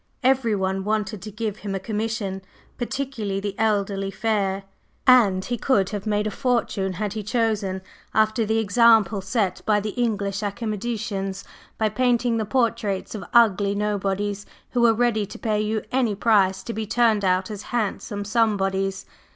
[0.23, 2.41] Everyone wanted to give him a commission,
[2.75, 4.63] particularly the elderly fair,
[5.05, 9.63] and he could have made a fortune had he chosen, after the example set him
[9.67, 11.43] by the English academicians,
[11.77, 16.73] by painting the portraits of ugly nobodies who were ready to pay any price to
[16.73, 19.05] be turned out as handsome somebodies.